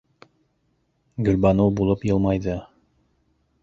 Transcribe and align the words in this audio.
Гөлбаныу 1.29 1.77
булып 1.81 2.09
йылмайҙы... 2.13 2.61